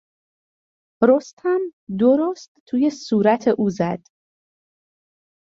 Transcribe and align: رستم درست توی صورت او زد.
رستم 1.03 1.59
درست 1.99 2.49
توی 2.67 2.89
صورت 2.89 3.47
او 3.57 3.69
زد. 3.69 4.01